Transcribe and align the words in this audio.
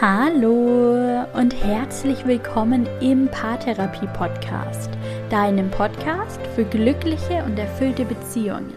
Hallo 0.00 1.24
und 1.32 1.52
herzlich 1.64 2.24
willkommen 2.24 2.88
im 3.00 3.26
Paartherapie 3.26 4.06
Podcast, 4.16 4.90
deinem 5.28 5.72
Podcast 5.72 6.38
für 6.54 6.64
glückliche 6.64 7.42
und 7.44 7.58
erfüllte 7.58 8.04
Beziehungen. 8.04 8.74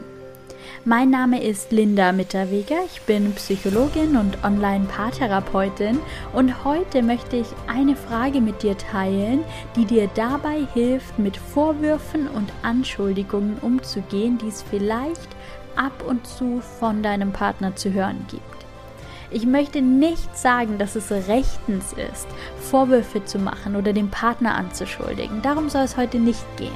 Mein 0.84 1.12
Name 1.12 1.44
ist 1.44 1.72
Linda 1.72 2.12
Mitterweger, 2.12 2.78
ich 2.88 3.04
bin 3.04 3.36
Psychologin 3.36 4.18
und 4.18 4.44
Online-Paartherapeutin 4.44 6.00
und 6.34 6.66
heute 6.66 7.04
möchte 7.04 7.36
ich 7.36 7.48
eine 7.68 7.96
Frage 7.96 8.42
mit 8.42 8.64
dir 8.64 8.76
teilen, 8.76 9.44
die 9.76 9.86
dir 9.86 10.10
dabei 10.16 10.66
hilft, 10.74 11.20
mit 11.20 11.38
Vorwürfen 11.38 12.30
und 12.30 12.52
Anschuldigungen 12.64 13.60
umzugehen, 13.62 14.40
die 14.40 14.48
es 14.48 14.64
vielleicht 14.64 15.30
ab 15.76 16.04
und 16.08 16.26
zu 16.26 16.62
von 16.80 17.04
deinem 17.04 17.32
Partner 17.32 17.76
zu 17.76 17.94
hören 17.94 18.26
gibt. 18.28 18.61
Ich 19.34 19.46
möchte 19.46 19.82
nicht 19.82 20.38
sagen, 20.38 20.78
dass 20.78 20.98
es 20.98 21.10
rechtens 21.10 21.94
ist, 21.94 22.28
Vorwürfe 22.60 23.24
zu 23.24 23.40
machen 23.40 23.78
oder 23.78 23.94
den 23.94 24.10
Partner 24.10 24.56
anzuschuldigen. 24.56 25.42
Darum 25.42 25.70
soll 25.70 25.84
es 25.84 25.96
heute 25.96 26.20
nicht 26.20 26.46
gehen. 26.58 26.72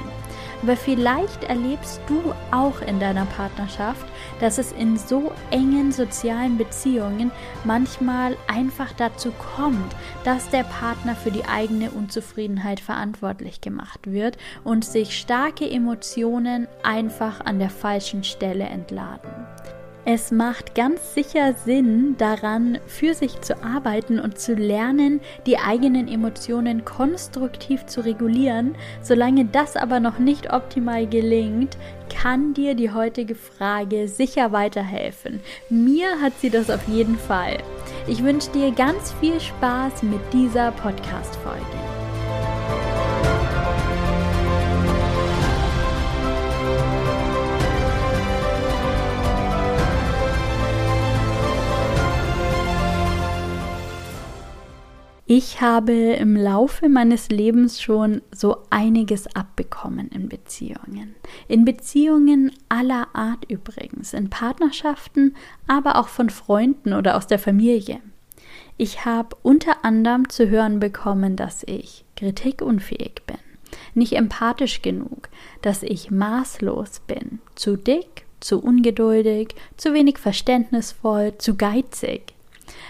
Aber 0.62 0.74
vielleicht 0.74 1.44
erlebst 1.44 2.00
du 2.06 2.34
auch 2.50 2.80
in 2.80 2.98
deiner 2.98 3.26
Partnerschaft, 3.26 4.06
dass 4.40 4.56
es 4.56 4.72
in 4.72 4.96
so 4.96 5.32
engen 5.50 5.92
sozialen 5.92 6.56
Beziehungen 6.56 7.30
manchmal 7.64 8.36
einfach 8.48 8.92
dazu 8.92 9.32
kommt, 9.32 9.94
dass 10.24 10.48
der 10.48 10.64
Partner 10.64 11.14
für 11.14 11.30
die 11.30 11.44
eigene 11.44 11.90
Unzufriedenheit 11.90 12.80
verantwortlich 12.80 13.60
gemacht 13.60 14.10
wird 14.10 14.38
und 14.64 14.84
sich 14.84 15.18
starke 15.18 15.70
Emotionen 15.70 16.68
einfach 16.82 17.40
an 17.44 17.58
der 17.58 17.70
falschen 17.70 18.24
Stelle 18.24 18.64
entladen. 18.64 19.30
Es 20.08 20.30
macht 20.30 20.76
ganz 20.76 21.14
sicher 21.14 21.54
Sinn, 21.64 22.14
daran 22.16 22.78
für 22.86 23.12
sich 23.12 23.40
zu 23.40 23.60
arbeiten 23.64 24.20
und 24.20 24.38
zu 24.38 24.54
lernen, 24.54 25.20
die 25.46 25.58
eigenen 25.58 26.06
Emotionen 26.06 26.84
konstruktiv 26.84 27.86
zu 27.86 28.02
regulieren. 28.04 28.76
Solange 29.02 29.46
das 29.46 29.74
aber 29.74 29.98
noch 29.98 30.20
nicht 30.20 30.52
optimal 30.52 31.08
gelingt, 31.08 31.76
kann 32.08 32.54
dir 32.54 32.76
die 32.76 32.92
heutige 32.92 33.34
Frage 33.34 34.06
sicher 34.06 34.52
weiterhelfen. 34.52 35.40
Mir 35.70 36.20
hat 36.22 36.34
sie 36.40 36.50
das 36.50 36.70
auf 36.70 36.86
jeden 36.86 37.18
Fall. 37.18 37.58
Ich 38.06 38.22
wünsche 38.22 38.52
dir 38.52 38.70
ganz 38.70 39.12
viel 39.14 39.40
Spaß 39.40 40.04
mit 40.04 40.20
dieser 40.32 40.70
Podcast-Folge. 40.70 41.95
Ich 55.28 55.60
habe 55.60 55.92
im 55.92 56.36
Laufe 56.36 56.88
meines 56.88 57.30
Lebens 57.30 57.82
schon 57.82 58.22
so 58.30 58.58
einiges 58.70 59.26
abbekommen 59.34 60.08
in 60.10 60.28
Beziehungen. 60.28 61.16
In 61.48 61.64
Beziehungen 61.64 62.52
aller 62.68 63.08
Art 63.12 63.44
übrigens, 63.48 64.14
in 64.14 64.30
Partnerschaften, 64.30 65.34
aber 65.66 65.96
auch 65.96 66.06
von 66.06 66.30
Freunden 66.30 66.92
oder 66.92 67.16
aus 67.16 67.26
der 67.26 67.40
Familie. 67.40 67.98
Ich 68.76 69.04
habe 69.04 69.36
unter 69.42 69.84
anderem 69.84 70.28
zu 70.28 70.48
hören 70.48 70.78
bekommen, 70.78 71.34
dass 71.34 71.64
ich 71.64 72.04
kritikunfähig 72.14 73.22
bin, 73.26 73.38
nicht 73.94 74.12
empathisch 74.12 74.80
genug, 74.80 75.28
dass 75.60 75.82
ich 75.82 76.12
maßlos 76.12 77.00
bin, 77.00 77.40
zu 77.56 77.76
dick, 77.76 78.26
zu 78.38 78.62
ungeduldig, 78.62 79.56
zu 79.76 79.92
wenig 79.92 80.18
verständnisvoll, 80.18 81.36
zu 81.38 81.56
geizig, 81.56 82.35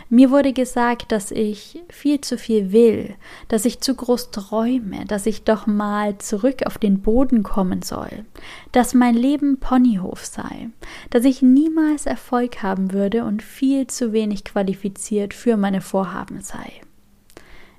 mir 0.09 0.31
wurde 0.31 0.53
gesagt, 0.53 1.11
dass 1.11 1.33
ich 1.33 1.83
viel 1.89 2.21
zu 2.21 2.39
viel 2.39 2.71
will, 2.71 3.15
dass 3.49 3.65
ich 3.65 3.81
zu 3.81 3.95
groß 3.95 4.31
träume, 4.31 5.05
dass 5.07 5.27
ich 5.27 5.43
doch 5.43 5.67
mal 5.67 6.19
zurück 6.19 6.63
auf 6.67 6.79
den 6.79 7.01
Boden 7.01 7.43
kommen 7.43 7.83
soll, 7.83 8.25
dass 8.71 8.95
mein 8.95 9.15
Leben 9.15 9.59
Ponyhof 9.59 10.25
sei, 10.25 10.71
dass 11.11 11.25
ich 11.25 11.43
niemals 11.43 12.07
Erfolg 12.07 12.63
haben 12.63 12.93
würde 12.93 13.25
und 13.25 13.43
viel 13.43 13.89
zu 13.89 14.13
wenig 14.13 14.45
qualifiziert 14.45 15.35
für 15.35 15.57
meine 15.57 15.81
Vorhaben 15.81 16.41
sei. 16.41 16.73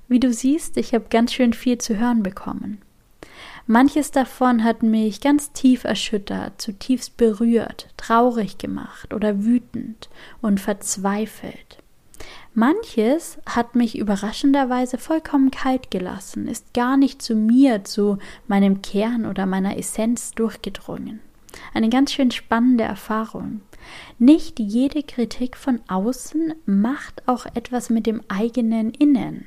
Wie 0.10 0.20
du 0.20 0.34
siehst, 0.34 0.78
ich 0.78 0.94
habe 0.94 1.06
ganz 1.10 1.34
schön 1.34 1.54
viel 1.54 1.78
zu 1.78 1.98
hören 1.98 2.24
bekommen. 2.24 2.82
Manches 3.70 4.12
davon 4.12 4.64
hat 4.64 4.82
mich 4.82 5.20
ganz 5.20 5.52
tief 5.52 5.84
erschüttert, 5.84 6.62
zutiefst 6.62 7.18
berührt, 7.18 7.90
traurig 7.98 8.58
gemacht 8.58 9.14
oder 9.14 9.44
wütend 9.44 10.10
und 10.42 10.62
verzweifelt. 10.62 11.84
Manches 12.59 13.38
hat 13.45 13.75
mich 13.75 14.00
überraschenderweise 14.00 14.97
vollkommen 14.97 15.51
kalt 15.51 15.91
gelassen, 15.91 16.47
ist 16.47 16.73
gar 16.73 16.97
nicht 16.97 17.22
zu 17.22 17.35
mir, 17.35 17.84
zu 17.84 18.18
meinem 18.47 18.81
Kern 18.81 19.28
oder 19.28 19.45
meiner 19.45 19.78
Essenz 19.78 20.31
durchgedrungen. 20.31 21.19
Eine 21.75 21.90
ganz 21.90 22.13
schön 22.13 22.31
spannende 22.31 22.84
Erfahrung. 22.84 23.62
Nicht 24.18 24.59
jede 24.59 25.03
Kritik 25.03 25.56
von 25.56 25.81
außen 25.88 26.56
macht 26.66 27.22
auch 27.28 27.45
etwas 27.45 27.91
mit 27.91 28.07
dem 28.07 28.23
eigenen 28.28 28.89
Innen. 28.89 29.45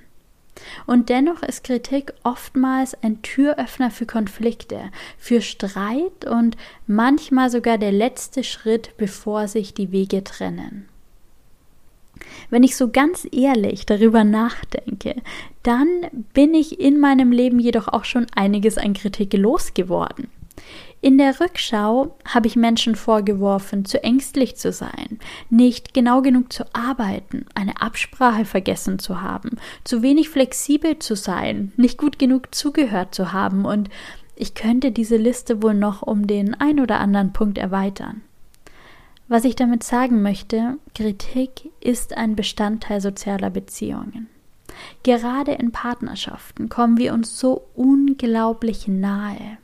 Und 0.86 1.08
dennoch 1.08 1.42
ist 1.42 1.64
Kritik 1.64 2.12
oftmals 2.22 2.94
ein 3.02 3.22
Türöffner 3.22 3.90
für 3.90 4.06
Konflikte, 4.06 4.92
für 5.18 5.40
Streit 5.40 6.26
und 6.26 6.56
manchmal 6.86 7.50
sogar 7.50 7.76
der 7.76 7.90
letzte 7.90 8.44
Schritt, 8.44 8.96
bevor 8.98 9.48
sich 9.48 9.74
die 9.74 9.90
Wege 9.90 10.22
trennen. 10.22 10.86
Wenn 12.50 12.62
ich 12.62 12.76
so 12.76 12.90
ganz 12.90 13.26
ehrlich 13.30 13.86
darüber 13.86 14.24
nachdenke, 14.24 15.16
dann 15.62 15.88
bin 16.34 16.54
ich 16.54 16.80
in 16.80 16.98
meinem 16.98 17.32
Leben 17.32 17.58
jedoch 17.58 17.88
auch 17.88 18.04
schon 18.04 18.26
einiges 18.34 18.78
an 18.78 18.94
Kritik 18.94 19.32
losgeworden. 19.34 20.28
In 21.02 21.16
der 21.16 21.40
Rückschau 21.40 22.14
habe 22.26 22.46
ich 22.46 22.56
Menschen 22.56 22.94
vorgeworfen, 22.94 23.86
zu 23.86 24.04
ängstlich 24.04 24.56
zu 24.56 24.70
sein, 24.70 25.18
nicht 25.48 25.94
genau 25.94 26.20
genug 26.20 26.52
zu 26.52 26.64
arbeiten, 26.74 27.46
eine 27.54 27.80
Absprache 27.80 28.44
vergessen 28.44 28.98
zu 28.98 29.22
haben, 29.22 29.56
zu 29.82 30.02
wenig 30.02 30.28
flexibel 30.28 30.98
zu 30.98 31.16
sein, 31.16 31.72
nicht 31.76 31.96
gut 31.96 32.18
genug 32.18 32.54
zugehört 32.54 33.14
zu 33.14 33.32
haben 33.32 33.64
und 33.64 33.88
ich 34.36 34.54
könnte 34.54 34.90
diese 34.90 35.16
Liste 35.16 35.62
wohl 35.62 35.74
noch 35.74 36.02
um 36.02 36.26
den 36.26 36.54
ein 36.54 36.80
oder 36.80 37.00
anderen 37.00 37.32
Punkt 37.32 37.56
erweitern. 37.56 38.20
Was 39.30 39.44
ich 39.44 39.54
damit 39.54 39.84
sagen 39.84 40.22
möchte, 40.22 40.76
Kritik 40.92 41.70
ist 41.78 42.16
ein 42.16 42.34
Bestandteil 42.34 43.00
sozialer 43.00 43.48
Beziehungen. 43.48 44.28
Gerade 45.04 45.52
in 45.52 45.70
Partnerschaften 45.70 46.68
kommen 46.68 46.98
wir 46.98 47.14
uns 47.14 47.38
so 47.38 47.62
unglaublich 47.76 48.88
nahe. 48.88 49.58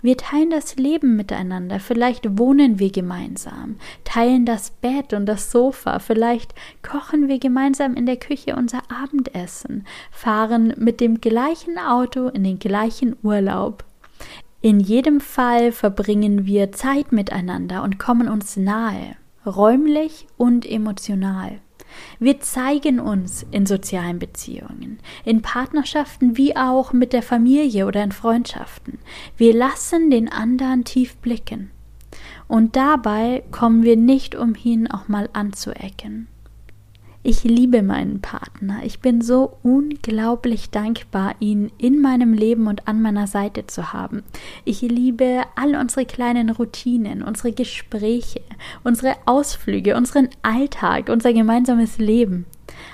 Wir 0.00 0.16
teilen 0.16 0.48
das 0.48 0.76
Leben 0.76 1.14
miteinander, 1.14 1.78
vielleicht 1.78 2.38
wohnen 2.38 2.78
wir 2.78 2.90
gemeinsam, 2.90 3.76
teilen 4.04 4.46
das 4.46 4.70
Bett 4.70 5.12
und 5.12 5.26
das 5.26 5.50
Sofa, 5.50 5.98
vielleicht 5.98 6.54
kochen 6.82 7.28
wir 7.28 7.38
gemeinsam 7.38 7.92
in 7.92 8.06
der 8.06 8.16
Küche 8.16 8.56
unser 8.56 8.80
Abendessen, 8.90 9.86
fahren 10.10 10.72
mit 10.78 11.02
dem 11.02 11.20
gleichen 11.20 11.76
Auto 11.76 12.28
in 12.28 12.44
den 12.44 12.58
gleichen 12.58 13.14
Urlaub. 13.22 13.84
In 14.64 14.78
jedem 14.78 15.18
Fall 15.20 15.72
verbringen 15.72 16.46
wir 16.46 16.70
Zeit 16.70 17.10
miteinander 17.10 17.82
und 17.82 17.98
kommen 17.98 18.28
uns 18.28 18.56
nahe, 18.56 19.16
räumlich 19.44 20.28
und 20.36 20.64
emotional. 20.64 21.58
Wir 22.20 22.38
zeigen 22.38 23.00
uns 23.00 23.44
in 23.50 23.66
sozialen 23.66 24.20
Beziehungen, 24.20 25.00
in 25.24 25.42
Partnerschaften 25.42 26.36
wie 26.36 26.56
auch 26.56 26.92
mit 26.92 27.12
der 27.12 27.24
Familie 27.24 27.86
oder 27.86 28.04
in 28.04 28.12
Freundschaften. 28.12 29.00
Wir 29.36 29.52
lassen 29.52 30.10
den 30.10 30.30
anderen 30.30 30.84
tief 30.84 31.16
blicken. 31.16 31.72
Und 32.46 32.76
dabei 32.76 33.42
kommen 33.50 33.82
wir 33.82 33.96
nicht 33.96 34.36
umhin, 34.36 34.88
auch 34.88 35.08
mal 35.08 35.28
anzuecken. 35.32 36.28
Ich 37.24 37.44
liebe 37.44 37.84
meinen 37.84 38.20
Partner. 38.20 38.80
Ich 38.82 38.98
bin 38.98 39.20
so 39.20 39.56
unglaublich 39.62 40.70
dankbar, 40.70 41.36
ihn 41.38 41.70
in 41.78 42.00
meinem 42.00 42.32
Leben 42.32 42.66
und 42.66 42.88
an 42.88 43.00
meiner 43.00 43.28
Seite 43.28 43.64
zu 43.68 43.92
haben. 43.92 44.24
Ich 44.64 44.82
liebe 44.82 45.42
all 45.54 45.76
unsere 45.76 46.04
kleinen 46.04 46.50
Routinen, 46.50 47.22
unsere 47.22 47.52
Gespräche, 47.52 48.40
unsere 48.82 49.14
Ausflüge, 49.24 49.96
unseren 49.96 50.30
Alltag, 50.42 51.10
unser 51.10 51.32
gemeinsames 51.32 51.98
Leben. 51.98 52.44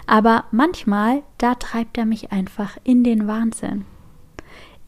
Aber 0.06 0.44
manchmal, 0.50 1.22
da 1.38 1.54
treibt 1.54 1.96
er 1.96 2.04
mich 2.04 2.30
einfach 2.30 2.76
in 2.84 3.04
den 3.04 3.26
Wahnsinn. 3.28 3.86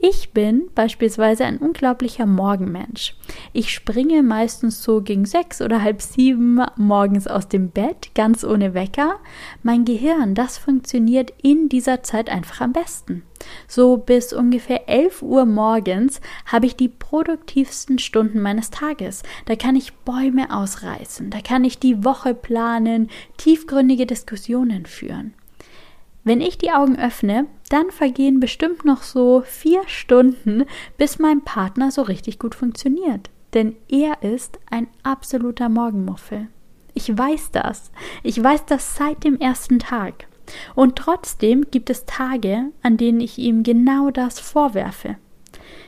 Ich 0.02 0.32
bin 0.32 0.70
beispielsweise 0.74 1.44
ein 1.44 1.58
unglaublicher 1.58 2.24
Morgenmensch. 2.24 3.14
Ich 3.52 3.70
springe 3.70 4.22
meistens 4.22 4.82
so 4.82 5.02
gegen 5.02 5.26
sechs 5.26 5.60
oder 5.60 5.82
halb 5.82 6.00
sieben 6.00 6.58
morgens 6.76 7.26
aus 7.26 7.48
dem 7.48 7.68
Bett, 7.68 8.10
ganz 8.14 8.42
ohne 8.42 8.72
Wecker. 8.72 9.16
Mein 9.62 9.84
Gehirn, 9.84 10.34
das 10.34 10.56
funktioniert 10.56 11.34
in 11.42 11.68
dieser 11.68 12.02
Zeit 12.02 12.30
einfach 12.30 12.62
am 12.62 12.72
besten. 12.72 13.24
So 13.68 13.98
bis 13.98 14.32
ungefähr 14.32 14.88
11 14.88 15.20
Uhr 15.20 15.44
morgens 15.44 16.22
habe 16.46 16.64
ich 16.64 16.76
die 16.76 16.88
produktivsten 16.88 17.98
Stunden 17.98 18.40
meines 18.40 18.70
Tages. 18.70 19.22
Da 19.44 19.54
kann 19.54 19.76
ich 19.76 19.92
Bäume 19.92 20.50
ausreißen, 20.50 21.28
da 21.28 21.42
kann 21.42 21.62
ich 21.62 21.78
die 21.78 22.06
Woche 22.06 22.32
planen, 22.32 23.10
tiefgründige 23.36 24.06
Diskussionen 24.06 24.86
führen. 24.86 25.34
Wenn 26.24 26.40
ich 26.40 26.58
die 26.58 26.70
Augen 26.70 26.98
öffne, 26.98 27.46
dann 27.70 27.90
vergehen 27.90 28.40
bestimmt 28.40 28.84
noch 28.84 29.02
so 29.02 29.42
vier 29.46 29.80
Stunden, 29.86 30.64
bis 30.98 31.18
mein 31.18 31.42
Partner 31.42 31.90
so 31.90 32.02
richtig 32.02 32.38
gut 32.38 32.54
funktioniert. 32.54 33.30
Denn 33.54 33.76
er 33.88 34.22
ist 34.22 34.58
ein 34.70 34.88
absoluter 35.02 35.68
Morgenmuffel. 35.68 36.48
Ich 36.94 37.16
weiß 37.16 37.52
das. 37.52 37.90
Ich 38.22 38.42
weiß 38.42 38.66
das 38.66 38.96
seit 38.96 39.24
dem 39.24 39.38
ersten 39.38 39.78
Tag. 39.78 40.26
Und 40.74 40.96
trotzdem 40.96 41.66
gibt 41.70 41.90
es 41.90 42.06
Tage, 42.06 42.66
an 42.82 42.96
denen 42.96 43.20
ich 43.20 43.38
ihm 43.38 43.62
genau 43.62 44.10
das 44.10 44.40
vorwerfe. 44.40 45.16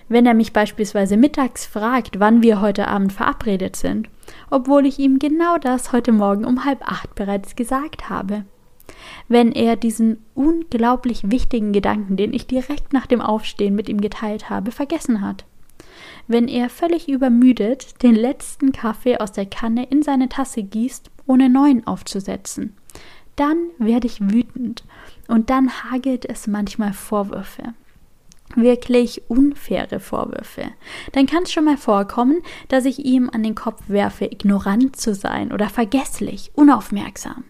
Wenn 0.08 0.26
er 0.26 0.34
mich 0.34 0.52
beispielsweise 0.52 1.16
mittags 1.16 1.66
fragt, 1.66 2.20
wann 2.20 2.42
wir 2.42 2.60
heute 2.60 2.86
Abend 2.88 3.12
verabredet 3.12 3.76
sind, 3.76 4.08
obwohl 4.50 4.86
ich 4.86 4.98
ihm 4.98 5.18
genau 5.18 5.58
das 5.58 5.92
heute 5.92 6.12
Morgen 6.12 6.44
um 6.44 6.64
halb 6.64 6.82
acht 6.82 7.14
bereits 7.14 7.56
gesagt 7.56 8.08
habe. 8.08 8.44
Wenn 9.28 9.52
er 9.52 9.76
diesen 9.76 10.24
unglaublich 10.34 11.30
wichtigen 11.30 11.72
Gedanken, 11.72 12.16
den 12.16 12.32
ich 12.32 12.46
direkt 12.46 12.92
nach 12.92 13.06
dem 13.06 13.20
Aufstehen 13.20 13.74
mit 13.74 13.88
ihm 13.88 14.00
geteilt 14.00 14.50
habe, 14.50 14.70
vergessen 14.70 15.20
hat. 15.20 15.44
Wenn 16.28 16.48
er 16.48 16.68
völlig 16.68 17.08
übermüdet 17.08 18.02
den 18.02 18.14
letzten 18.14 18.72
Kaffee 18.72 19.18
aus 19.18 19.32
der 19.32 19.46
Kanne 19.46 19.84
in 19.84 20.02
seine 20.02 20.28
Tasse 20.28 20.62
gießt, 20.62 21.10
ohne 21.26 21.48
neuen 21.48 21.86
aufzusetzen. 21.86 22.74
Dann 23.36 23.56
werde 23.78 24.06
ich 24.06 24.20
wütend 24.20 24.84
und 25.28 25.50
dann 25.50 25.70
hagelt 25.84 26.28
es 26.28 26.46
manchmal 26.46 26.92
Vorwürfe 26.92 27.74
wirklich 28.56 29.22
unfaire 29.28 30.00
Vorwürfe, 30.00 30.72
dann 31.12 31.26
kann 31.26 31.44
es 31.44 31.52
schon 31.52 31.64
mal 31.64 31.76
vorkommen, 31.76 32.42
dass 32.68 32.84
ich 32.84 33.04
ihm 33.04 33.30
an 33.32 33.42
den 33.42 33.54
Kopf 33.54 33.82
werfe, 33.88 34.26
ignorant 34.26 34.96
zu 34.96 35.14
sein 35.14 35.52
oder 35.52 35.68
vergesslich, 35.68 36.50
unaufmerksam. 36.54 37.44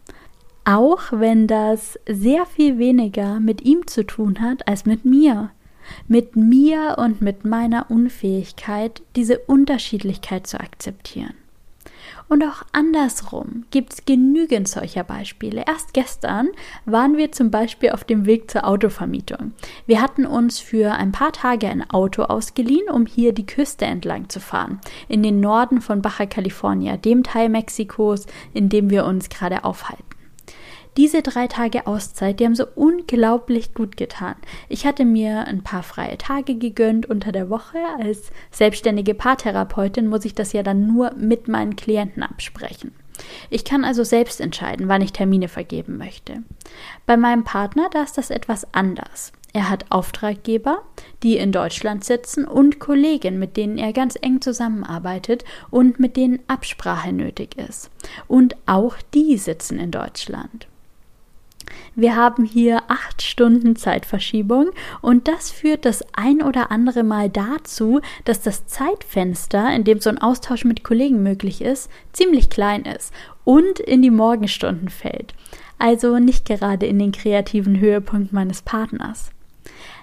Auch 0.65 1.01
wenn 1.11 1.49
das 1.49 1.99
sehr 2.09 2.47
viel 2.47 2.79
weniger 2.79 3.41
mit 3.41 3.63
ihm 3.63 3.87
zu 3.87 4.07
tun 4.07 4.41
hat 4.41 4.69
als 4.69 4.87
mit 4.87 5.05
mir. 5.05 5.51
Mit 6.07 6.37
mir 6.37 6.97
und 6.99 7.21
mit 7.21 7.45
meiner 7.45 7.91
Unfähigkeit, 7.91 9.03
diese 9.17 9.39
Unterschiedlichkeit 9.41 10.47
zu 10.47 10.61
akzeptieren. 10.61 11.35
Und 12.29 12.45
auch 12.45 12.63
andersrum 12.73 13.65
gibt 13.71 13.93
es 13.93 14.05
genügend 14.05 14.69
solcher 14.69 15.05
Beispiele. 15.05 15.65
Erst 15.67 15.93
gestern 15.93 16.49
waren 16.87 17.17
wir 17.17 17.33
zum 17.33 17.51
Beispiel 17.51 17.91
auf 17.91 18.05
dem 18.05 18.25
Weg 18.25 18.51
zur 18.51 18.67
Autovermietung. 18.67 19.53
Wir 19.87 20.01
hatten 20.01 20.25
uns 20.25 20.61
für 20.61 20.93
ein 20.93 21.13
paar 21.13 21.33
Tage 21.33 21.69
ein 21.69 21.91
Auto 21.91 22.23
ausgeliehen, 22.23 22.89
um 22.89 23.05
hier 23.05 23.33
die 23.33 23.45
Küste 23.45 23.85
entlang 23.85 24.29
zu 24.29 24.41
fahren, 24.41 24.81
in 25.09 25.23
den 25.23 25.41
Norden 25.41 25.81
von 25.81 26.01
Baja 26.01 26.27
California, 26.27 26.97
dem 26.97 27.23
Teil 27.23 27.49
Mexikos, 27.49 28.27
in 28.55 28.69
dem 28.69 28.89
wir 28.89 29.05
uns 29.05 29.29
gerade 29.29 29.65
aufhalten. 29.65 30.12
Diese 30.99 31.23
drei 31.23 31.47
Tage 31.47 31.87
Auszeit, 31.87 32.39
die 32.39 32.45
haben 32.45 32.55
so 32.55 32.67
unglaublich 32.75 33.73
gut 33.73 33.97
getan. 33.97 34.35
Ich 34.69 34.85
hatte 34.85 35.07
mir 35.07 35.47
ein 35.47 35.63
paar 35.63 35.83
freie 35.83 36.19
Tage 36.19 36.57
gegönnt 36.57 37.07
unter 37.07 37.33
der 37.33 37.49
Woche. 37.49 37.79
Als 37.99 38.31
selbstständige 38.51 39.15
Paartherapeutin 39.15 40.07
muss 40.07 40.27
ich 40.27 40.35
das 40.35 40.53
ja 40.53 40.63
dann 40.63 40.87
nur 40.87 41.15
mit 41.15 41.49
meinen 41.49 41.77
Klienten 41.77 42.23
absprechen. 42.23 42.93
Ich 43.49 43.65
kann 43.65 43.85
also 43.85 44.05
selbst 44.05 44.39
entscheiden, 44.41 44.89
wann 44.89 45.01
ich 45.01 45.13
Termine 45.13 45.49
vergeben 45.49 45.97
möchte. 45.97 46.43
Bei 47.07 47.17
meinem 47.17 47.45
Partner, 47.45 47.89
da 47.91 48.03
ist 48.03 48.19
das 48.19 48.29
etwas 48.29 48.67
anders. 48.75 49.33
Er 49.55 49.71
hat 49.71 49.87
Auftraggeber, 49.91 50.83
die 51.23 51.37
in 51.37 51.53
Deutschland 51.53 52.05
sitzen 52.05 52.47
und 52.47 52.81
Kollegen, 52.81 53.39
mit 53.39 53.57
denen 53.57 53.79
er 53.79 53.93
ganz 53.93 54.19
eng 54.21 54.41
zusammenarbeitet 54.41 55.45
und 55.71 56.01
mit 56.01 56.17
denen 56.17 56.41
Absprache 56.49 57.13
nötig 57.13 57.57
ist. 57.57 57.91
Und 58.29 58.57
auch 58.67 58.97
die 59.15 59.37
sitzen 59.39 59.79
in 59.79 59.91
Deutschland. 59.91 60.69
Wir 61.95 62.17
haben 62.17 62.45
hier 62.45 62.83
acht 62.89 63.23
Stunden 63.23 63.77
Zeitverschiebung 63.77 64.71
und 65.01 65.29
das 65.29 65.51
führt 65.51 65.85
das 65.85 66.05
ein 66.15 66.43
oder 66.43 66.71
andere 66.71 67.03
Mal 67.03 67.29
dazu, 67.29 68.01
dass 68.25 68.43
das 68.43 68.67
Zeitfenster, 68.67 69.75
in 69.75 69.85
dem 69.85 70.01
so 70.01 70.11
ein 70.11 70.19
Austausch 70.19 70.65
mit 70.65 70.85
Kollegen 70.85 71.23
möglich 71.23 71.61
ist, 71.63 71.91
ziemlich 72.13 72.51
klein 72.51 72.83
ist 72.85 73.13
und 73.45 73.79
in 73.81 74.03
die 74.03 74.11
Morgenstunden 74.11 74.89
fällt. 74.89 75.35
Also 75.79 76.19
nicht 76.19 76.45
gerade 76.45 76.87
in 76.87 76.99
den 76.99 77.13
kreativen 77.13 77.81
Höhepunkt 77.81 78.33
meines 78.33 78.63
Partners. 78.63 79.31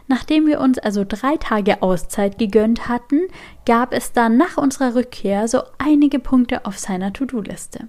Nachdem 0.07 0.47
wir 0.47 0.59
uns 0.59 0.79
also 0.79 1.05
drei 1.07 1.37
Tage 1.37 1.83
Auszeit 1.83 2.39
gegönnt 2.39 2.89
hatten, 2.89 3.27
gab 3.65 3.93
es 3.93 4.11
dann 4.11 4.37
nach 4.37 4.57
unserer 4.57 4.95
Rückkehr 4.95 5.47
so 5.47 5.61
einige 5.77 6.17
Punkte 6.17 6.65
auf 6.65 6.79
seiner 6.79 7.13
To-Do-Liste. 7.13 7.87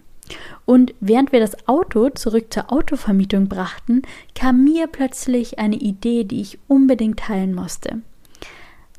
Und 0.64 0.94
während 1.00 1.32
wir 1.32 1.40
das 1.40 1.68
Auto 1.68 2.10
zurück 2.10 2.52
zur 2.52 2.72
Autovermietung 2.72 3.48
brachten, 3.48 4.02
kam 4.34 4.64
mir 4.64 4.86
plötzlich 4.86 5.58
eine 5.58 5.76
Idee, 5.76 6.24
die 6.24 6.40
ich 6.40 6.58
unbedingt 6.68 7.20
teilen 7.20 7.54
musste. 7.54 8.02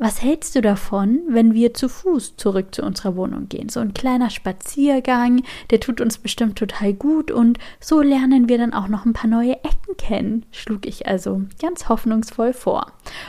Was 0.04 0.24
hältst 0.24 0.56
du 0.56 0.62
davon, 0.62 1.20
wenn 1.28 1.54
wir 1.54 1.76
zu 1.76 1.88
Fuß 1.88 2.36
zurück 2.36 2.74
zu 2.74 2.82
unserer 2.82 3.16
Wohnung 3.16 3.50
gehen? 3.50 3.70
So 3.70 3.82
ein 3.82 3.94
kleiner 3.94 4.32
Spaziergang, 4.32 5.44
der 5.70 5.80
tut 5.80 6.02
uns 6.02 6.18
bestimmt 6.18 6.58
total 6.58 6.96
gut 6.96 7.30
und 7.30 7.60
so 7.80 8.02
lernen 8.02 8.50
wir 8.50 8.58
dann 8.58 8.74
auch 8.74 8.88
noch 8.88 9.06
ein 9.06 9.14
paar 9.14 9.30
neue 9.30 9.58
Ecken 9.64 9.96
kennen, 10.00 10.44
schlug 10.50 10.88
ich 10.88 11.08
also 11.08 11.44
ganz 11.62 11.88
hoffnungsvoll 11.88 12.54
vor. 12.54 12.88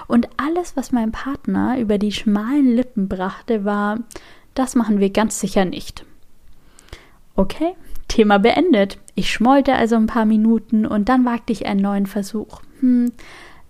Und 0.08 0.31
alles, 0.38 0.75
was 0.75 0.93
mein 0.93 1.12
Partner 1.12 1.78
über 1.78 1.98
die 1.98 2.10
schmalen 2.10 2.75
Lippen 2.75 3.06
brachte, 3.06 3.66
war, 3.66 3.98
das 4.55 4.75
machen 4.75 4.98
wir 4.98 5.10
ganz 5.10 5.40
sicher 5.40 5.66
nicht. 5.66 6.06
Okay, 7.37 7.75
Thema 8.08 8.38
beendet. 8.38 8.99
Ich 9.14 9.31
schmollte 9.31 9.75
also 9.75 9.96
ein 9.96 10.06
paar 10.06 10.25
Minuten 10.25 10.87
und 10.87 11.08
dann 11.08 11.25
wagte 11.25 11.52
ich 11.52 11.66
einen 11.66 11.81
neuen 11.81 12.06
Versuch. 12.06 12.62
Hm, 12.81 13.12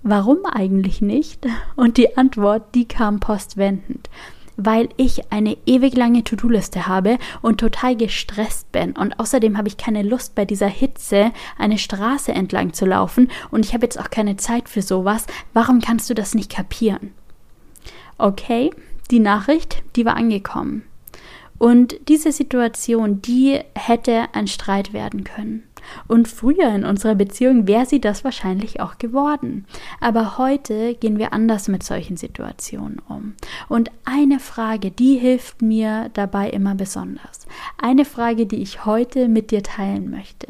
warum 0.02 0.44
eigentlich 0.44 1.00
nicht? 1.00 1.46
Und 1.76 1.96
die 1.96 2.16
Antwort, 2.16 2.74
die 2.74 2.86
kam 2.86 3.20
postwendend. 3.20 4.08
Weil 4.56 4.90
ich 4.96 5.32
eine 5.32 5.56
ewig 5.64 5.96
lange 5.96 6.24
To-Do-Liste 6.24 6.86
habe 6.86 7.18
und 7.40 7.58
total 7.58 7.96
gestresst 7.96 8.70
bin. 8.70 8.92
Und 8.92 9.18
außerdem 9.18 9.56
habe 9.56 9.68
ich 9.68 9.78
keine 9.78 10.02
Lust, 10.02 10.34
bei 10.34 10.44
dieser 10.44 10.68
Hitze 10.68 11.32
eine 11.58 11.78
Straße 11.78 12.32
entlang 12.32 12.74
zu 12.74 12.84
laufen. 12.84 13.30
Und 13.50 13.64
ich 13.64 13.72
habe 13.72 13.86
jetzt 13.86 13.98
auch 13.98 14.10
keine 14.10 14.36
Zeit 14.36 14.68
für 14.68 14.82
sowas. 14.82 15.26
Warum 15.54 15.80
kannst 15.80 16.10
du 16.10 16.14
das 16.14 16.34
nicht 16.34 16.52
kapieren? 16.52 17.12
Okay, 18.18 18.70
die 19.10 19.20
Nachricht, 19.20 19.82
die 19.96 20.04
war 20.04 20.16
angekommen. 20.16 20.84
Und 21.62 22.08
diese 22.08 22.32
Situation, 22.32 23.22
die 23.22 23.60
hätte 23.76 24.24
ein 24.32 24.48
Streit 24.48 24.92
werden 24.92 25.22
können. 25.22 25.62
Und 26.08 26.26
früher 26.26 26.74
in 26.74 26.84
unserer 26.84 27.14
Beziehung 27.14 27.68
wäre 27.68 27.86
sie 27.86 28.00
das 28.00 28.24
wahrscheinlich 28.24 28.80
auch 28.80 28.98
geworden. 28.98 29.64
Aber 30.00 30.38
heute 30.38 30.96
gehen 30.96 31.18
wir 31.18 31.32
anders 31.32 31.68
mit 31.68 31.84
solchen 31.84 32.16
Situationen 32.16 33.00
um. 33.08 33.34
Und 33.68 33.92
eine 34.04 34.40
Frage, 34.40 34.90
die 34.90 35.14
hilft 35.18 35.62
mir 35.62 36.10
dabei 36.14 36.50
immer 36.50 36.74
besonders. 36.74 37.46
Eine 37.78 38.06
Frage, 38.06 38.46
die 38.46 38.60
ich 38.60 38.84
heute 38.84 39.28
mit 39.28 39.52
dir 39.52 39.62
teilen 39.62 40.10
möchte. 40.10 40.48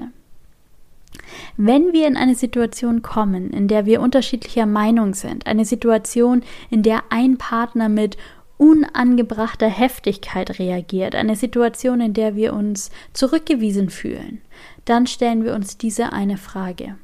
Wenn 1.59 1.93
wir 1.93 2.07
in 2.07 2.17
eine 2.17 2.37
Situation 2.37 3.03
kommen, 3.03 3.51
in 3.51 3.69
der 3.69 3.85
wir 3.85 4.01
unterschiedlicher 4.01 4.65
Meinung 4.65 5.13
sind, 5.13 5.47
eine 5.47 5.67
Situation, 5.67 6.43
in 6.71 6.83
der 6.83 7.03
ein 7.11 7.37
Partner 7.37 7.91
mit 7.91 8.17
unangebrachter 8.63 9.67
Heftigkeit 9.67 10.61
reagiert, 10.61 11.17
eine 11.17 11.35
Situation, 11.35 12.01
in 12.01 12.15
der 12.15 12.37
wir 12.37 12.53
uns 12.53 12.93
zurückgewiesen 13.13 13.91
fühlen, 13.91 14.41
dann 14.85 15.09
stellen 15.09 15.43
wir 15.43 15.55
uns 15.55 15.79
diese 15.79 16.13
eine 16.13 16.37
Frage. 16.37 16.97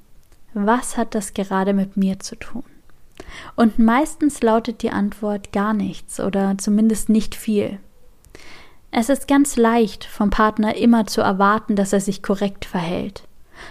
Was 0.54 0.96
hat 0.96 1.16
das 1.16 1.34
gerade 1.34 1.72
mit 1.74 1.96
mir 1.96 2.20
zu 2.20 2.36
tun? 2.36 2.62
Und 3.56 3.80
meistens 3.80 4.40
lautet 4.40 4.82
die 4.82 4.90
Antwort 4.90 5.50
gar 5.50 5.74
nichts 5.74 6.20
oder 6.20 6.56
zumindest 6.58 7.08
nicht 7.08 7.34
viel. 7.34 7.80
Es 8.92 9.08
ist 9.08 9.26
ganz 9.26 9.56
leicht 9.56 10.04
vom 10.04 10.30
Partner 10.30 10.76
immer 10.76 11.08
zu 11.08 11.22
erwarten, 11.22 11.74
dass 11.74 11.92
er 11.92 12.00
sich 12.00 12.22
korrekt 12.22 12.66
verhält 12.66 13.27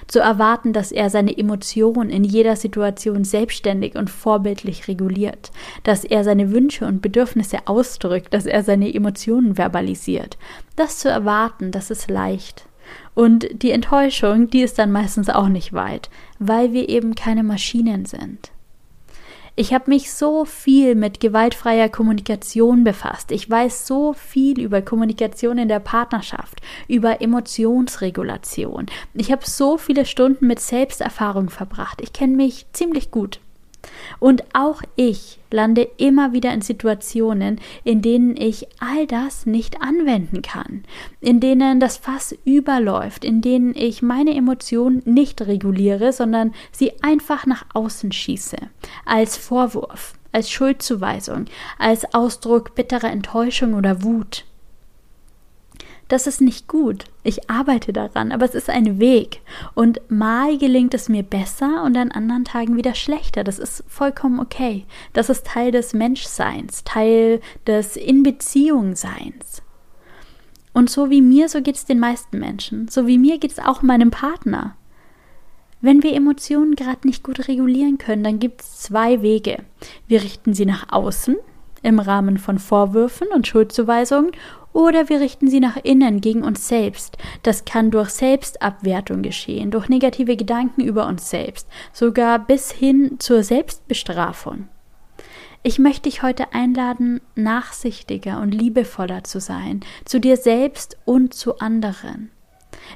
zu 0.07 0.19
erwarten, 0.19 0.73
dass 0.73 0.91
er 0.91 1.09
seine 1.09 1.37
Emotionen 1.37 2.09
in 2.09 2.23
jeder 2.23 2.55
Situation 2.55 3.23
selbstständig 3.23 3.95
und 3.95 4.09
vorbildlich 4.09 4.87
reguliert, 4.87 5.51
dass 5.83 6.03
er 6.03 6.23
seine 6.23 6.51
Wünsche 6.51 6.85
und 6.85 7.01
Bedürfnisse 7.01 7.59
ausdrückt, 7.65 8.33
dass 8.33 8.45
er 8.45 8.63
seine 8.63 8.93
Emotionen 8.93 9.55
verbalisiert. 9.55 10.37
Das 10.75 10.99
zu 10.99 11.09
erwarten, 11.09 11.71
das 11.71 11.91
ist 11.91 12.09
leicht. 12.09 12.65
Und 13.13 13.47
die 13.63 13.71
Enttäuschung, 13.71 14.49
die 14.49 14.61
ist 14.61 14.79
dann 14.79 14.91
meistens 14.91 15.29
auch 15.29 15.49
nicht 15.49 15.73
weit, 15.73 16.09
weil 16.39 16.73
wir 16.73 16.87
eben 16.87 17.15
keine 17.15 17.43
Maschinen 17.43 18.05
sind. 18.05 18.51
Ich 19.59 19.73
habe 19.73 19.89
mich 19.89 20.11
so 20.11 20.45
viel 20.45 20.93
mit 20.93 21.19
gewaltfreier 21.19 21.89
Kommunikation 21.89 22.83
befasst. 22.83 23.31
Ich 23.31 23.49
weiß 23.49 23.87
so 23.87 24.13
viel 24.13 24.59
über 24.59 24.83
Kommunikation 24.83 25.57
in 25.57 25.67
der 25.67 25.79
Partnerschaft, 25.79 26.61
über 26.87 27.21
Emotionsregulation. 27.21 28.85
Ich 29.15 29.31
habe 29.31 29.41
so 29.47 29.79
viele 29.79 30.05
Stunden 30.05 30.45
mit 30.45 30.59
Selbsterfahrung 30.59 31.49
verbracht. 31.49 32.01
Ich 32.01 32.13
kenne 32.13 32.35
mich 32.35 32.67
ziemlich 32.71 33.09
gut. 33.09 33.39
Und 34.19 34.43
auch 34.53 34.81
ich 34.95 35.39
lande 35.51 35.87
immer 35.97 36.33
wieder 36.33 36.53
in 36.53 36.61
Situationen, 36.61 37.59
in 37.83 38.01
denen 38.01 38.35
ich 38.35 38.67
all 38.79 39.07
das 39.07 39.45
nicht 39.45 39.81
anwenden 39.81 40.41
kann, 40.41 40.83
in 41.21 41.39
denen 41.39 41.79
das 41.79 41.97
Fass 41.97 42.35
überläuft, 42.45 43.23
in 43.23 43.41
denen 43.41 43.75
ich 43.75 44.01
meine 44.01 44.35
Emotionen 44.35 45.01
nicht 45.05 45.41
reguliere, 45.41 46.11
sondern 46.13 46.53
sie 46.71 46.91
einfach 47.01 47.45
nach 47.45 47.65
außen 47.73 48.11
schieße, 48.11 48.57
als 49.05 49.37
Vorwurf, 49.37 50.13
als 50.31 50.49
Schuldzuweisung, 50.51 51.45
als 51.79 52.13
Ausdruck 52.13 52.75
bitterer 52.75 53.09
Enttäuschung 53.09 53.73
oder 53.73 54.03
Wut. 54.03 54.45
Das 56.07 56.25
ist 56.25 56.39
nicht 56.39 56.67
gut. 56.67 57.05
Ich 57.23 57.49
arbeite 57.49 57.91
daran, 57.91 58.31
aber 58.31 58.45
es 58.45 58.55
ist 58.55 58.69
ein 58.69 58.99
Weg. 58.99 59.41
Und 59.73 59.99
mal 60.09 60.57
gelingt 60.57 60.93
es 60.93 61.09
mir 61.09 61.23
besser 61.23 61.83
und 61.83 61.97
an 61.97 62.11
anderen 62.11 62.45
Tagen 62.45 62.77
wieder 62.77 62.95
schlechter. 62.95 63.43
Das 63.43 63.59
ist 63.59 63.83
vollkommen 63.87 64.39
okay. 64.39 64.85
Das 65.13 65.29
ist 65.29 65.45
Teil 65.45 65.71
des 65.71 65.93
Menschseins, 65.93 66.83
Teil 66.85 67.41
des 67.65 67.97
In-Beziehung-Seins. 67.97 69.61
Und 70.73 70.89
so 70.89 71.09
wie 71.09 71.21
mir, 71.21 71.49
so 71.49 71.61
geht 71.61 71.75
es 71.75 71.85
den 71.85 71.99
meisten 71.99 72.39
Menschen. 72.39 72.87
So 72.87 73.07
wie 73.07 73.17
mir 73.17 73.39
geht 73.39 73.51
es 73.51 73.59
auch 73.59 73.81
meinem 73.81 74.11
Partner. 74.11 74.75
Wenn 75.81 76.03
wir 76.03 76.13
Emotionen 76.13 76.75
gerade 76.75 77.05
nicht 77.05 77.23
gut 77.23 77.47
regulieren 77.47 77.97
können, 77.97 78.23
dann 78.23 78.39
gibt 78.39 78.61
es 78.61 78.79
zwei 78.79 79.21
Wege. 79.21 79.63
Wir 80.07 80.23
richten 80.23 80.53
sie 80.53 80.65
nach 80.65 80.91
außen 80.91 81.35
im 81.83 81.99
Rahmen 81.99 82.37
von 82.37 82.59
Vorwürfen 82.59 83.27
und 83.33 83.47
Schuldzuweisungen 83.47 84.31
oder 84.77 85.09
wir 85.09 85.19
richten 85.21 85.47
sie 85.49 85.59
nach 85.59 85.77
innen 85.81 86.21
gegen 86.21 86.43
uns 86.43 86.67
selbst. 86.67 87.17
Das 87.41 87.65
kann 87.65 87.89
durch 87.89 88.11
Selbstabwertung 88.11 89.23
geschehen, 89.23 89.71
durch 89.71 89.89
negative 89.89 90.37
Gedanken 90.37 90.81
über 90.81 91.07
uns 91.07 91.31
selbst, 91.31 91.67
sogar 91.91 92.37
bis 92.37 92.71
hin 92.71 93.15
zur 93.17 93.41
Selbstbestrafung. 93.41 94.67
Ich 95.63 95.79
möchte 95.79 96.03
dich 96.03 96.21
heute 96.21 96.53
einladen, 96.53 97.21
nachsichtiger 97.33 98.39
und 98.39 98.51
liebevoller 98.51 99.23
zu 99.23 99.39
sein, 99.39 99.79
zu 100.05 100.19
dir 100.19 100.37
selbst 100.37 100.95
und 101.05 101.33
zu 101.33 101.57
anderen. 101.57 102.29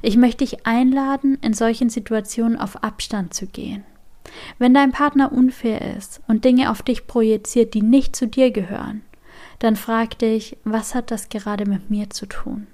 Ich 0.03 0.17
möchte 0.17 0.45
dich 0.45 0.67
einladen, 0.67 1.39
in 1.41 1.55
solchen 1.55 1.89
Situationen 1.89 2.59
auf 2.59 2.83
Abstand 2.83 3.33
zu 3.33 3.47
gehen. 3.47 3.83
Wenn 4.59 4.75
dein 4.75 4.91
Partner 4.91 5.31
unfair 5.31 5.95
ist 5.97 6.21
und 6.27 6.45
Dinge 6.45 6.69
auf 6.69 6.83
dich 6.83 7.07
projiziert, 7.07 7.73
die 7.73 7.81
nicht 7.81 8.15
zu 8.15 8.27
dir 8.27 8.51
gehören, 8.51 9.01
dann 9.62 9.75
frag 9.75 10.18
dich, 10.18 10.58
was 10.63 10.96
hat 10.96 11.12
das 11.12 11.30
gerade 11.30 11.68
mit 11.68 11.91
mir 11.91 12.10
zu 12.10 12.25
tun? 12.25 12.65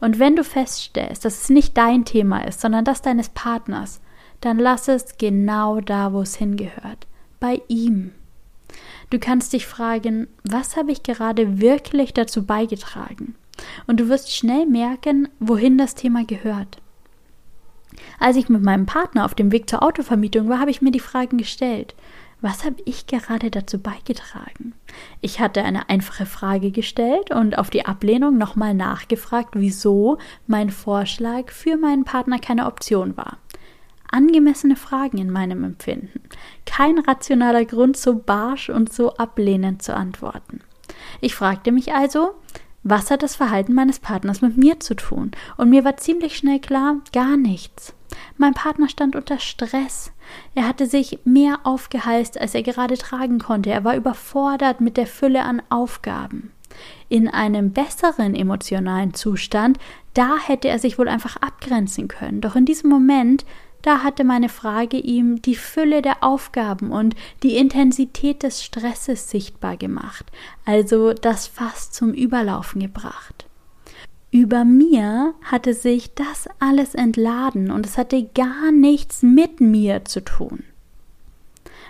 Und 0.00 0.18
wenn 0.18 0.36
du 0.36 0.42
feststellst, 0.42 1.24
dass 1.24 1.42
es 1.42 1.50
nicht 1.50 1.76
dein 1.76 2.06
Thema 2.06 2.46
ist, 2.46 2.62
sondern 2.62 2.84
das 2.84 3.02
deines 3.02 3.28
Partners, 3.28 4.00
dann 4.40 4.58
lass 4.58 4.88
es 4.88 5.18
genau 5.18 5.80
da, 5.80 6.14
wo 6.14 6.22
es 6.22 6.36
hingehört, 6.36 7.06
bei 7.40 7.60
ihm. 7.68 8.12
Du 9.10 9.18
kannst 9.18 9.52
dich 9.52 9.66
fragen, 9.66 10.28
was 10.44 10.76
habe 10.76 10.92
ich 10.92 11.02
gerade 11.02 11.60
wirklich 11.60 12.14
dazu 12.14 12.46
beigetragen? 12.46 13.34
Und 13.86 14.00
du 14.00 14.08
wirst 14.08 14.34
schnell 14.34 14.64
merken, 14.66 15.28
wohin 15.40 15.76
das 15.76 15.94
Thema 15.94 16.24
gehört. 16.24 16.78
Als 18.18 18.36
ich 18.36 18.48
mit 18.48 18.62
meinem 18.62 18.86
Partner 18.86 19.26
auf 19.26 19.34
dem 19.34 19.52
Weg 19.52 19.68
zur 19.68 19.82
Autovermietung 19.82 20.48
war, 20.48 20.58
habe 20.58 20.70
ich 20.70 20.80
mir 20.80 20.90
die 20.90 21.00
Fragen 21.00 21.36
gestellt. 21.36 21.94
Was 22.44 22.62
habe 22.62 22.76
ich 22.84 23.06
gerade 23.06 23.50
dazu 23.50 23.78
beigetragen? 23.78 24.74
Ich 25.22 25.40
hatte 25.40 25.62
eine 25.62 25.88
einfache 25.88 26.26
Frage 26.26 26.72
gestellt 26.72 27.30
und 27.30 27.56
auf 27.56 27.70
die 27.70 27.86
Ablehnung 27.86 28.36
nochmal 28.36 28.74
nachgefragt, 28.74 29.54
wieso 29.54 30.18
mein 30.46 30.68
Vorschlag 30.68 31.50
für 31.50 31.78
meinen 31.78 32.04
Partner 32.04 32.38
keine 32.38 32.66
Option 32.66 33.16
war. 33.16 33.38
Angemessene 34.10 34.76
Fragen 34.76 35.16
in 35.16 35.30
meinem 35.30 35.64
Empfinden. 35.64 36.20
Kein 36.66 36.98
rationaler 36.98 37.64
Grund, 37.64 37.96
so 37.96 38.14
barsch 38.14 38.68
und 38.68 38.92
so 38.92 39.14
ablehnend 39.14 39.82
zu 39.82 39.96
antworten. 39.96 40.60
Ich 41.22 41.34
fragte 41.34 41.72
mich 41.72 41.94
also, 41.94 42.32
was 42.82 43.10
hat 43.10 43.22
das 43.22 43.36
Verhalten 43.36 43.72
meines 43.72 44.00
Partners 44.00 44.42
mit 44.42 44.58
mir 44.58 44.80
zu 44.80 44.94
tun? 44.96 45.30
Und 45.56 45.70
mir 45.70 45.82
war 45.82 45.96
ziemlich 45.96 46.36
schnell 46.36 46.60
klar, 46.60 46.96
gar 47.14 47.38
nichts. 47.38 47.94
Mein 48.36 48.54
Partner 48.54 48.88
stand 48.88 49.16
unter 49.16 49.38
Stress. 49.38 50.12
Er 50.54 50.66
hatte 50.66 50.86
sich 50.86 51.20
mehr 51.24 51.60
aufgeheißt, 51.64 52.40
als 52.40 52.54
er 52.54 52.62
gerade 52.62 52.98
tragen 52.98 53.38
konnte. 53.38 53.70
Er 53.70 53.84
war 53.84 53.96
überfordert 53.96 54.80
mit 54.80 54.96
der 54.96 55.06
Fülle 55.06 55.44
an 55.44 55.62
Aufgaben. 55.68 56.52
In 57.08 57.28
einem 57.28 57.72
besseren 57.72 58.34
emotionalen 58.34 59.14
Zustand, 59.14 59.78
da 60.14 60.36
hätte 60.38 60.68
er 60.68 60.80
sich 60.80 60.98
wohl 60.98 61.08
einfach 61.08 61.36
abgrenzen 61.36 62.08
können. 62.08 62.40
Doch 62.40 62.56
in 62.56 62.64
diesem 62.64 62.90
Moment 62.90 63.44
da 63.84 64.02
hatte 64.02 64.24
meine 64.24 64.48
Frage 64.48 64.96
ihm 64.96 65.42
die 65.42 65.56
Fülle 65.56 66.00
der 66.00 66.22
Aufgaben 66.22 66.90
und 66.90 67.14
die 67.42 67.58
Intensität 67.58 68.42
des 68.42 68.64
Stresses 68.64 69.28
sichtbar 69.28 69.76
gemacht, 69.76 70.24
also 70.64 71.12
das 71.12 71.46
Fass 71.46 71.90
zum 71.90 72.14
Überlaufen 72.14 72.80
gebracht. 72.80 73.44
Über 74.34 74.64
mir 74.64 75.34
hatte 75.44 75.74
sich 75.74 76.12
das 76.16 76.48
alles 76.58 76.96
entladen 76.96 77.70
und 77.70 77.86
es 77.86 77.96
hatte 77.96 78.24
gar 78.34 78.72
nichts 78.72 79.22
mit 79.22 79.60
mir 79.60 80.04
zu 80.06 80.24
tun. 80.24 80.64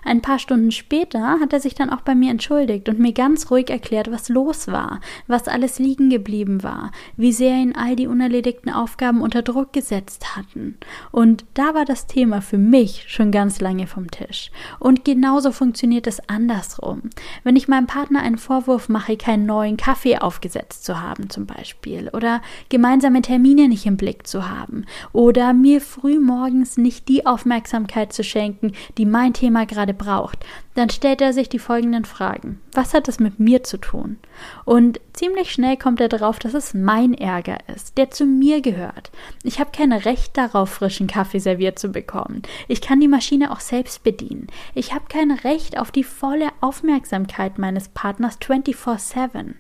Ein 0.05 0.21
paar 0.21 0.39
Stunden 0.39 0.71
später 0.71 1.41
hat 1.41 1.53
er 1.53 1.61
sich 1.61 1.75
dann 1.75 1.91
auch 1.91 2.03
bei 2.03 2.15
mir 2.15 2.31
entschuldigt 2.31 2.89
und 2.89 2.99
mir 2.99 3.13
ganz 3.13 3.51
ruhig 3.51 3.71
erklärt, 3.71 4.11
was 4.13 4.29
los 4.29 4.69
war, 4.69 5.01
was 5.27 5.49
alles 5.49 5.79
liegen 5.79 6.11
geblieben 6.11 6.63
war, 6.63 6.93
wie 7.17 7.33
sehr 7.33 7.57
ihn 7.57 7.75
all 7.75 7.97
die 7.97 8.07
unerledigten 8.07 8.71
Aufgaben 8.71 9.23
unter 9.23 9.43
Druck 9.43 9.73
gesetzt 9.73 10.37
hatten. 10.37 10.77
Und 11.11 11.47
da 11.55 11.75
war 11.75 11.87
das 11.87 12.07
Thema 12.07 12.43
für 12.43 12.59
mich 12.59 13.07
schon 13.09 13.31
ganz 13.31 13.61
lange 13.61 13.87
vom 13.87 14.11
Tisch. 14.11 14.51
Und 14.79 15.05
genauso 15.05 15.53
funktioniert 15.53 16.07
es 16.07 16.29
andersrum. 16.29 17.03
Wenn 17.43 17.57
ich 17.57 17.69
meinem 17.69 17.87
Partner 17.87 18.21
einen 18.21 18.39
Vorwurf 18.39 18.89
mache, 18.89 19.17
keinen 19.17 19.47
neuen 19.47 19.77
Kaffee 19.77 20.19
aufgesetzt 20.19 20.85
zu 20.85 21.01
haben, 21.01 21.31
zum 21.31 21.47
Beispiel, 21.47 22.11
oder 22.13 22.43
gemeinsame 22.69 23.23
Termine 23.23 23.69
nicht 23.69 23.87
im 23.87 23.97
Blick 23.97 24.27
zu 24.27 24.51
haben, 24.51 24.85
oder 25.13 25.55
mir 25.55 25.81
früh 25.81 26.19
morgens 26.19 26.77
nicht 26.77 27.09
die 27.09 27.25
Aufmerksamkeit 27.25 28.13
zu 28.13 28.23
schenken, 28.23 28.73
die 28.99 29.07
mein 29.07 29.33
Thema 29.33 29.65
gerade 29.65 29.94
braucht, 29.95 30.45
dann 30.75 30.91
stellt 30.91 31.21
er 31.21 31.33
sich 31.33 31.49
die 31.49 31.59
folgenden 31.59 32.05
Fragen. 32.05 32.61
Was 32.73 32.95
hat 32.95 33.09
das 33.09 33.21
mit 33.21 33.39
mir 33.39 33.63
zu 33.63 33.79
tun? 33.79 34.19
Und 34.65 35.01
ziemlich 35.13 35.53
schnell 35.53 35.77
kommt 35.77 36.01
er 36.01 36.09
darauf, 36.09 36.39
dass 36.39 36.55
es 36.55 36.75
mein 36.75 37.15
Ärger 37.15 37.59
ist, 37.75 37.97
der 37.97 38.11
zu 38.11 38.27
mir 38.27 38.61
gehört. 38.61 39.11
Ich 39.43 39.61
habe 39.61 39.71
kein 39.73 39.93
Recht 39.93 40.37
darauf, 40.37 40.71
frischen 40.71 41.07
Kaffee 41.07 41.39
serviert 41.39 41.79
zu 41.79 41.91
bekommen. 41.91 42.43
Ich 42.69 42.81
kann 42.81 43.01
die 43.01 43.09
Maschine 43.09 43.53
auch 43.53 43.61
selbst 43.61 44.03
bedienen. 44.03 44.49
Ich 44.75 44.93
habe 44.93 45.05
kein 45.09 45.31
Recht 45.31 45.79
auf 45.79 45.91
die 45.91 46.05
volle 46.05 46.49
Aufmerksamkeit 46.61 47.59
meines 47.59 47.89
Partners 47.89 48.39
24/7. 48.41 49.55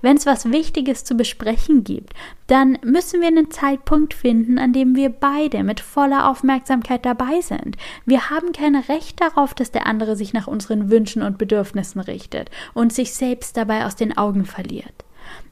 Wenn 0.00 0.16
es 0.16 0.26
was 0.26 0.50
Wichtiges 0.50 1.04
zu 1.04 1.14
besprechen 1.14 1.84
gibt, 1.84 2.12
dann 2.46 2.78
müssen 2.84 3.20
wir 3.20 3.28
einen 3.28 3.50
Zeitpunkt 3.50 4.14
finden, 4.14 4.58
an 4.58 4.72
dem 4.72 4.94
wir 4.94 5.08
beide 5.08 5.62
mit 5.62 5.80
voller 5.80 6.28
Aufmerksamkeit 6.28 7.04
dabei 7.04 7.40
sind. 7.40 7.76
Wir 8.04 8.30
haben 8.30 8.52
kein 8.52 8.76
Recht 8.76 9.20
darauf, 9.20 9.54
dass 9.54 9.70
der 9.70 9.86
andere 9.86 10.16
sich 10.16 10.32
nach 10.32 10.46
unseren 10.46 10.90
Wünschen 10.90 11.22
und 11.22 11.38
Bedürfnissen 11.38 12.00
richtet 12.00 12.50
und 12.74 12.92
sich 12.92 13.14
selbst 13.14 13.56
dabei 13.56 13.86
aus 13.86 13.96
den 13.96 14.16
Augen 14.16 14.44
verliert. 14.44 15.04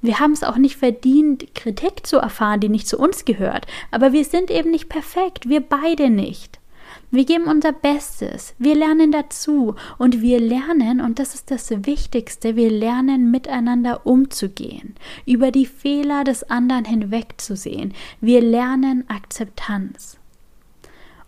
Wir 0.02 0.18
haben 0.18 0.32
es 0.32 0.44
auch 0.44 0.56
nicht 0.56 0.76
verdient, 0.76 1.54
Kritik 1.54 2.06
zu 2.06 2.18
erfahren, 2.18 2.60
die 2.60 2.68
nicht 2.68 2.88
zu 2.88 2.98
uns 2.98 3.24
gehört, 3.24 3.66
aber 3.90 4.12
wir 4.12 4.24
sind 4.24 4.50
eben 4.50 4.70
nicht 4.70 4.88
perfekt, 4.88 5.48
wir 5.48 5.60
beide 5.60 6.10
nicht. 6.10 6.60
Wir 7.12 7.25
geben 7.25 7.47
unser 7.47 7.73
Bestes, 7.73 8.55
wir 8.59 8.76
lernen 8.76 9.11
dazu 9.11 9.75
und 9.99 10.23
wir 10.23 10.38
lernen, 10.38 11.00
und 11.00 11.19
das 11.19 11.35
ist 11.35 11.50
das 11.50 11.71
Wichtigste, 11.85 12.55
wir 12.55 12.71
lernen 12.71 13.33
miteinander 13.33 14.07
umzugehen, 14.07 14.95
über 15.26 15.50
die 15.50 15.67
Fehler 15.67 16.23
des 16.23 16.49
anderen 16.49 16.85
hinwegzusehen. 16.85 17.95
Wir 18.21 18.40
lernen 18.40 19.05
Akzeptanz. 19.09 20.19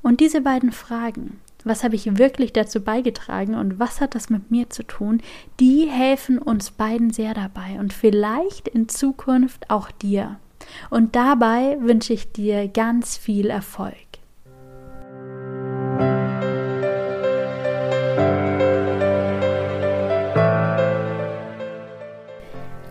Und 0.02 0.20
diese 0.20 0.40
beiden 0.40 0.70
Fragen, 0.70 1.40
was 1.64 1.82
habe 1.82 1.96
ich 1.96 2.16
wirklich 2.16 2.52
dazu 2.52 2.80
beigetragen 2.80 3.56
und 3.56 3.80
was 3.80 4.00
hat 4.00 4.14
das 4.14 4.30
mit 4.30 4.52
mir 4.52 4.70
zu 4.70 4.84
tun, 4.84 5.20
die 5.58 5.88
helfen 5.88 6.38
uns 6.38 6.70
beiden 6.70 7.10
sehr 7.10 7.34
dabei 7.34 7.80
und 7.80 7.92
vielleicht 7.92 8.68
in 8.68 8.88
Zukunft 8.88 9.68
auch 9.68 9.90
dir. 9.90 10.38
Und 10.90 11.16
dabei 11.16 11.76
wünsche 11.80 12.12
ich 12.12 12.30
dir 12.30 12.68
ganz 12.68 13.16
viel 13.16 13.50
Erfolg. 13.50 14.11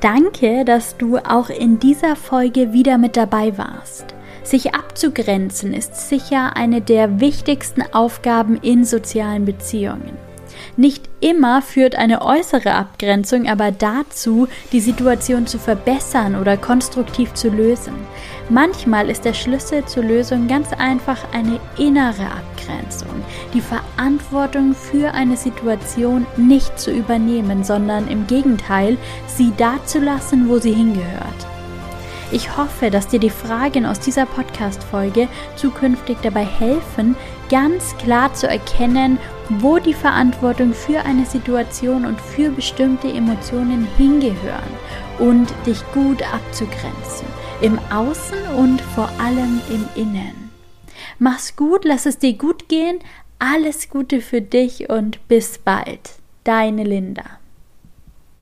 Danke, 0.01 0.65
dass 0.65 0.97
du 0.97 1.17
auch 1.17 1.49
in 1.51 1.77
dieser 1.77 2.15
Folge 2.15 2.73
wieder 2.73 2.97
mit 2.97 3.15
dabei 3.15 3.55
warst. 3.59 4.15
Sich 4.43 4.73
abzugrenzen 4.73 5.75
ist 5.75 6.09
sicher 6.09 6.55
eine 6.55 6.81
der 6.81 7.19
wichtigsten 7.19 7.83
Aufgaben 7.93 8.57
in 8.57 8.83
sozialen 8.83 9.45
Beziehungen. 9.45 10.30
Nicht 10.77 11.09
immer 11.19 11.61
führt 11.61 11.95
eine 11.95 12.21
äußere 12.21 12.73
Abgrenzung 12.73 13.47
aber 13.47 13.71
dazu, 13.71 14.47
die 14.71 14.79
Situation 14.79 15.45
zu 15.45 15.59
verbessern 15.59 16.35
oder 16.35 16.55
konstruktiv 16.55 17.33
zu 17.33 17.49
lösen. 17.49 17.93
Manchmal 18.49 19.09
ist 19.09 19.25
der 19.25 19.33
Schlüssel 19.33 19.85
zur 19.85 20.03
Lösung 20.03 20.47
ganz 20.47 20.71
einfach 20.73 21.19
eine 21.33 21.59
innere 21.77 22.25
Abgrenzung, 22.25 23.23
die 23.53 23.61
Verantwortung 23.61 24.73
für 24.73 25.13
eine 25.13 25.35
Situation 25.35 26.25
nicht 26.37 26.79
zu 26.79 26.91
übernehmen, 26.91 27.63
sondern 27.63 28.07
im 28.07 28.27
Gegenteil, 28.27 28.97
sie 29.27 29.51
da 29.57 29.75
zu 29.85 29.99
lassen, 29.99 30.47
wo 30.47 30.57
sie 30.57 30.73
hingehört. 30.73 31.47
Ich 32.33 32.55
hoffe, 32.55 32.89
dass 32.89 33.09
dir 33.09 33.19
die 33.19 33.29
Fragen 33.29 33.85
aus 33.85 33.99
dieser 33.99 34.25
Podcast-Folge 34.25 35.27
zukünftig 35.57 36.17
dabei 36.23 36.45
helfen, 36.45 37.17
ganz 37.51 37.95
klar 37.97 38.33
zu 38.33 38.47
erkennen, 38.47 39.19
wo 39.49 39.77
die 39.77 39.93
Verantwortung 39.93 40.73
für 40.73 41.01
eine 41.01 41.25
Situation 41.25 42.05
und 42.05 42.19
für 42.19 42.49
bestimmte 42.49 43.09
Emotionen 43.09 43.87
hingehören 43.97 44.71
und 45.19 45.53
dich 45.65 45.83
gut 45.93 46.23
abzugrenzen, 46.33 47.27
im 47.61 47.77
Außen 47.91 48.39
und 48.57 48.81
vor 48.81 49.09
allem 49.19 49.61
im 49.69 49.85
Innen. 49.95 50.49
Mach's 51.19 51.55
gut, 51.55 51.83
lass 51.83 52.05
es 52.05 52.17
dir 52.17 52.33
gut 52.33 52.69
gehen, 52.69 52.99
alles 53.37 53.89
Gute 53.89 54.21
für 54.21 54.41
dich 54.41 54.89
und 54.89 55.27
bis 55.27 55.57
bald. 55.57 56.11
Deine 56.43 56.83
Linda. 56.83 57.40